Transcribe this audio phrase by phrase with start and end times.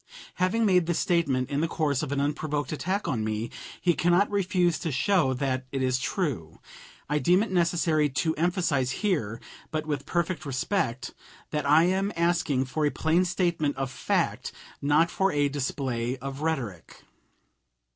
[0.37, 4.31] Having made this statement in the course of an unprovoked attack on me, he cannot
[4.31, 6.59] refuse to show that it is true.
[7.07, 11.13] I deem it necessary to emphasize here (but with perfect respect)
[11.51, 14.51] that I am asking for a plain statement of fact,
[14.81, 17.03] not for a display of rhetoric.